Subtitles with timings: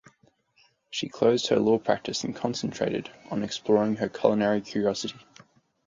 [0.89, 5.19] She closed her law practice and concentrated on exploring her culinary curiosity.